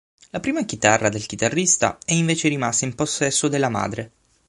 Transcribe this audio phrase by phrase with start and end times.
[0.31, 4.11] La prima chitarra del chitarrista è invece rimasta in possesso della madre.